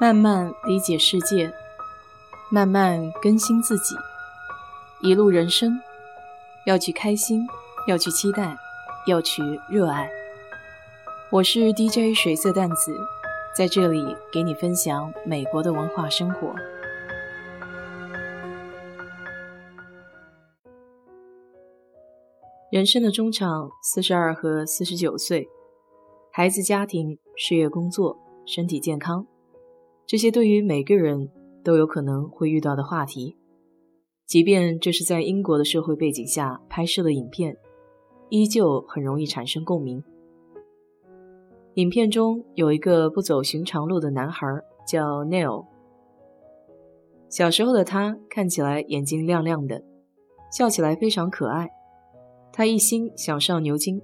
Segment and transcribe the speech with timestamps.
[0.00, 1.52] 慢慢理解世界，
[2.50, 3.94] 慢慢更新自己。
[5.02, 5.78] 一路人生，
[6.64, 7.46] 要去开心，
[7.86, 8.56] 要去期待，
[9.06, 10.10] 要去热爱。
[11.30, 12.96] 我是 DJ 水色淡子，
[13.54, 16.54] 在这里给你分享美国的文化生活。
[22.72, 25.46] 人生的中场，四十二和四十九岁，
[26.32, 29.26] 孩子、家庭、事业、工作、身体健康。
[30.10, 31.30] 这些对于每个人
[31.62, 33.36] 都有可能会遇到的话题，
[34.26, 37.56] 即便这是在英国的社会背景下拍摄的影片，
[38.28, 40.02] 依旧很容易产生共鸣。
[41.74, 44.48] 影片中有一个不走寻常路的男孩，
[44.84, 45.66] 叫 Neil。
[47.28, 49.80] 小时候的他看起来眼睛亮亮的，
[50.50, 51.70] 笑起来非常可爱。
[52.52, 54.02] 他一心想上牛津，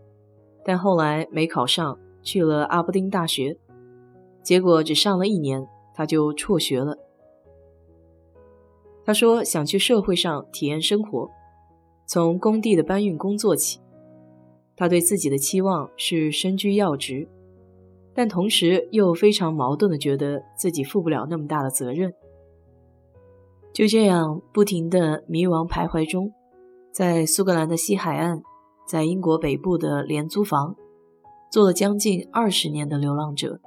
[0.65, 3.59] 但后来没考上，去了阿伯丁大学，
[4.45, 5.67] 结果只上了一年。
[5.97, 6.99] 他就辍学了。
[9.05, 11.31] 他说想去社会上体验生活，
[12.07, 13.81] 从工地的搬运工做起。
[14.77, 17.27] 他对自己的期望是身居要职，
[18.15, 22.13] 但同时又非常矛盾的觉得自己负不了那么大的责任。
[23.73, 26.33] 就这样不停的迷茫徘徊中，
[26.93, 28.43] 在苏格兰的西海岸，
[28.87, 30.77] 在英国北部的廉租房，
[31.51, 33.61] 做了将近二十年的流浪者。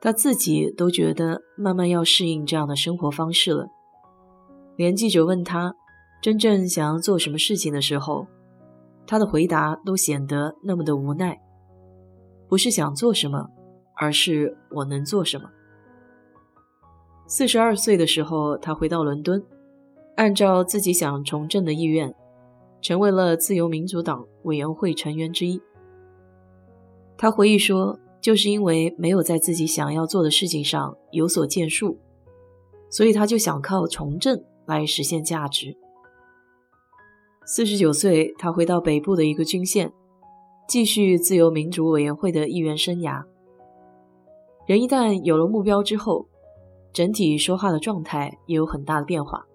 [0.00, 3.68] 他自己都觉得慢慢要适应这样的生活方式了。
[4.76, 5.74] 连记者问他
[6.22, 8.26] 真正想要做什么事情的时候，
[9.06, 11.38] 他的回答都显得那么的无奈。
[12.48, 13.50] 不是想做什么，
[13.94, 15.50] 而是我能做什么。
[17.26, 19.44] 四十二岁的时候，他回到伦敦，
[20.16, 22.14] 按照自己想从政的意愿，
[22.80, 25.60] 成为了自由民主党委员会成员之一。
[27.18, 28.00] 他回忆说。
[28.20, 31.98] 就是因为没有在自己想要做的事情上有所建树，
[32.90, 35.76] 所以他就想靠从政来实现价值。
[37.46, 39.92] 四十九岁，他回到北部的一个军县，
[40.68, 43.24] 继续自由民主委员会的议员生涯。
[44.66, 46.26] 人一旦有了目标之后，
[46.92, 49.46] 整体说话的状态也有很大的变化，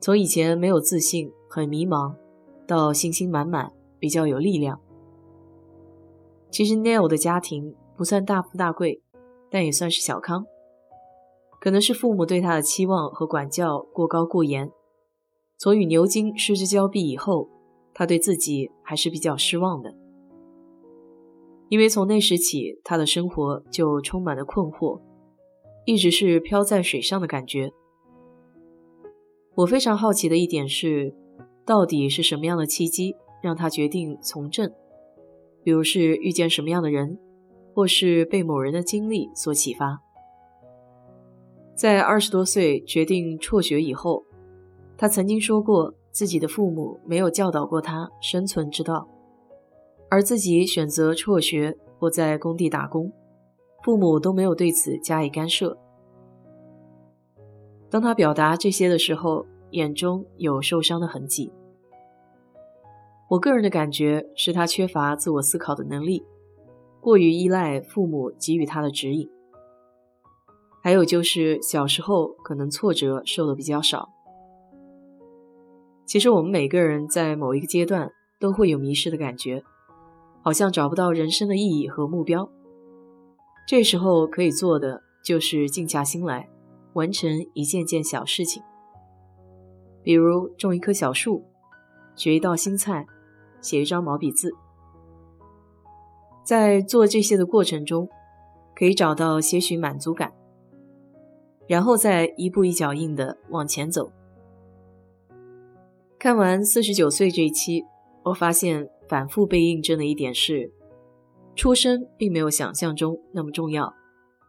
[0.00, 2.14] 从以前没有自信、很迷茫，
[2.66, 4.80] 到信心满满、比较有力量。
[6.50, 9.00] 其实 Neil 的家庭不算大富大贵，
[9.50, 10.44] 但也算是小康。
[11.60, 14.70] 可能是父母对他的期望和管教过高过严，
[15.58, 17.48] 从与牛津失之交臂以后，
[17.92, 19.94] 他对自己还是比较失望的。
[21.68, 25.00] 因为从那时起，他的生活就充满了困惑，
[25.84, 27.70] 一直是漂在水上的感觉。
[29.54, 31.14] 我非常好奇的一点是，
[31.64, 34.72] 到底是什么样的契机让他决定从政？
[35.62, 37.18] 比如是遇见什么样的人，
[37.74, 40.00] 或是被某人的经历所启发。
[41.74, 44.24] 在二十多岁决定辍学以后，
[44.96, 49.08] 他曾经说过，自己的父母没有教导过他生存之道，
[50.10, 53.10] 而自己选择辍学或在工地打工，
[53.82, 55.78] 父母都没有对此加以干涉。
[57.88, 61.50] 当他表达这些的时候，眼中有受伤的痕迹。
[63.30, 66.26] 我个人的感觉是他缺乏自我思考的能力，
[67.00, 69.30] 过于依赖父母给予他的指引。
[70.82, 74.08] 还有就是小时候可能挫折受的比较少。
[76.04, 78.10] 其实我们每个人在某一个阶段
[78.40, 79.62] 都会有迷失的感觉，
[80.42, 82.50] 好像找不到人生的意义和目标。
[83.64, 86.48] 这时候可以做的就是静下心来，
[86.94, 88.60] 完成一件件小事情，
[90.02, 91.44] 比如种一棵小树，
[92.16, 93.06] 学一道新菜。
[93.60, 94.52] 写一张毛笔字，
[96.44, 98.08] 在做这些的过程中，
[98.74, 100.32] 可以找到些许满足感，
[101.66, 104.10] 然后再一步一脚印的往前走。
[106.18, 107.84] 看完四十九岁这一期，
[108.24, 110.72] 我发现反复被印证的一点是，
[111.54, 113.94] 出身并没有想象中那么重要，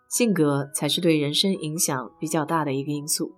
[0.09, 3.31] 性格才是对人生影响比较大的一个因素。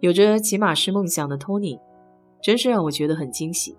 [0.00, 1.80] 有着骑马师梦想的 Tony，
[2.42, 3.76] 真是让我觉得很惊喜。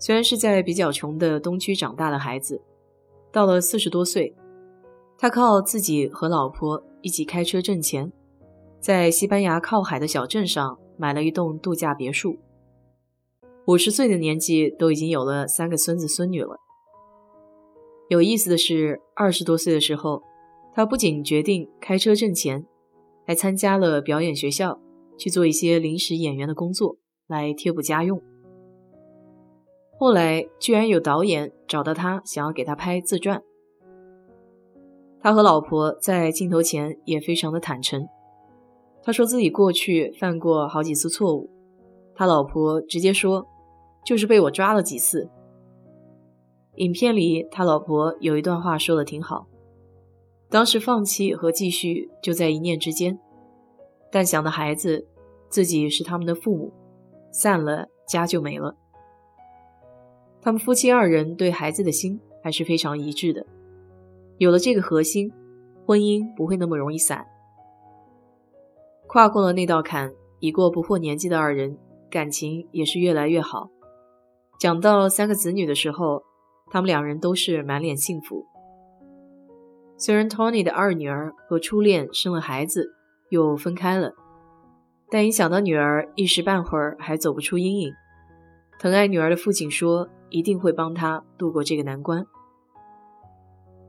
[0.00, 2.62] 虽然是在比较穷的东区长大的孩子，
[3.30, 4.34] 到了四十多岁，
[5.18, 8.10] 他靠自己和老婆一起开车挣钱，
[8.80, 12.38] 在西班牙靠海的小镇上买了一栋度假别墅。
[13.66, 16.56] 五十岁的年纪都已经有了三个孙子孙女了。
[18.08, 20.22] 有意思的是，二十多岁的时候，
[20.74, 22.64] 他不仅决定开车挣钱，
[23.26, 24.80] 还参加了表演学校，
[25.18, 26.96] 去做一些临时演员的工作，
[27.26, 28.20] 来贴补家用。
[30.00, 33.42] 后来居然有导演找到他，想要给他拍自传。
[35.20, 38.08] 他和老婆在镜头前也非常的坦诚。
[39.02, 41.50] 他说自己过去犯过好几次错误，
[42.14, 43.46] 他老婆直接说，
[44.02, 45.28] 就是被我抓了几次。
[46.76, 49.48] 影片里他老婆有一段话说的挺好，
[50.48, 53.18] 当时放弃和继续就在一念之间，
[54.10, 55.06] 但想的孩子，
[55.50, 56.72] 自己是他们的父母，
[57.30, 58.74] 散了家就没了。
[60.42, 63.46] 他们夫妻二人对孩子的心还是非常一致的，
[64.38, 65.30] 有了这个核心，
[65.86, 67.26] 婚姻不会那么容易散。
[69.06, 71.76] 跨过了那道坎，已过不惑年纪的二人
[72.10, 73.68] 感情也是越来越好。
[74.58, 76.22] 讲到三个子女的时候，
[76.70, 78.46] 他们两人都是满脸幸福。
[79.98, 82.94] 虽然 Tony 的二女儿和初恋生了孩子，
[83.28, 84.14] 又分开了，
[85.10, 87.92] 但一想到女儿一时半会儿还走不出阴影，
[88.80, 92.26] 疼爱女儿的父亲说一定会帮她度过这个难关。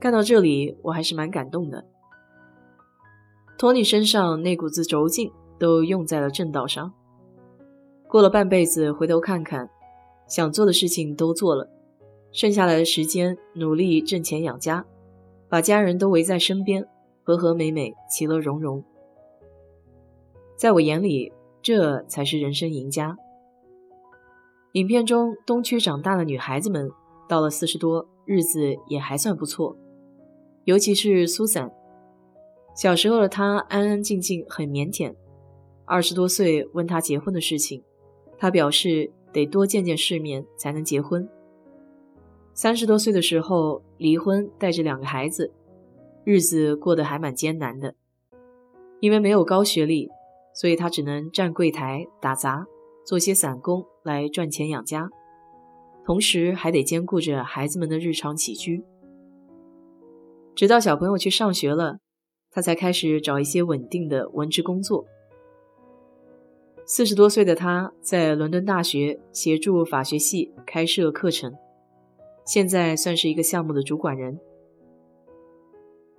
[0.01, 1.85] 看到这里，我还是蛮感动的。
[3.57, 6.91] 托尼身上那股子轴劲都用在了正道上。
[8.09, 9.69] 过了半辈子，回头看看，
[10.27, 11.69] 想做的事情都做了，
[12.33, 14.85] 剩下来的时间努力挣钱养家，
[15.47, 16.85] 把家人都围在身边，
[17.23, 18.83] 和和美美，其乐融融。
[20.57, 23.17] 在我眼里，这才是人生赢家。
[24.73, 26.89] 影片中东区长大的女孩子们，
[27.27, 29.75] 到了四十多，日子也还算不错，
[30.63, 31.69] 尤其是苏珊。
[32.73, 35.13] 小时候的她安安静静，很腼腆。
[35.83, 37.83] 二十多岁问她结婚的事情，
[38.38, 41.27] 他表示得多见见世面才能结婚。
[42.53, 45.51] 三十多岁的时候离婚，带着两个孩子，
[46.24, 47.94] 日子过得还蛮艰难的。
[49.01, 50.09] 因为没有高学历，
[50.53, 52.65] 所以他只能站柜台、打杂，
[53.11, 55.09] 做些散工来赚钱养家，
[56.05, 58.85] 同时还得兼顾着孩子们的日常起居。
[60.55, 61.97] 直到小朋友去上学了。
[62.53, 65.05] 他才开始找一些稳定的文职工作。
[66.85, 71.53] 四十多岁的他在伦敦大学协助法学系开设课程，
[72.45, 74.39] 现在算是一个项目的主管人，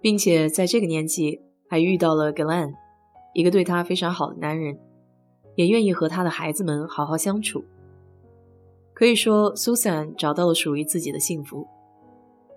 [0.03, 1.41] 并且在这个年纪
[1.71, 2.75] 还遇到了 Glenn，
[3.33, 4.79] 一个对他非常好的男人，
[5.55, 7.65] 也愿意和他的孩子们好好相处。
[8.95, 11.67] 可以说，Susan 找到了属于自己的幸福，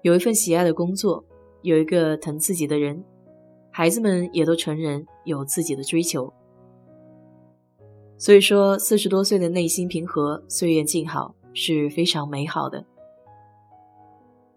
[0.02, 1.24] 有一份喜爱的工作，
[1.62, 3.04] 有一个疼自己的人。
[3.72, 6.32] 孩子们也都成人，有自己的追求，
[8.18, 12.86] 所以说四十多岁的内心平和、岁月静好是非常美好的。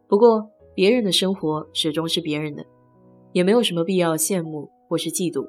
[0.06, 2.64] 不过，别人的生活始终是别人的，
[3.32, 5.48] 也没有什么必要羡慕或是嫉妒，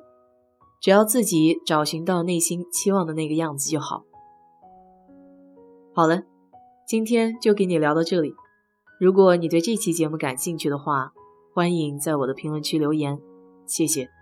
[0.79, 4.03] 只要自己找寻到内心期望的那个样子就好。
[5.93, 6.23] 好了，
[6.87, 8.33] 今天就给你聊到这里。
[8.99, 11.13] 如果你对这期节目感兴趣的话，
[11.53, 13.19] 欢迎在我的评论区留言。
[13.65, 14.18] 谢谢。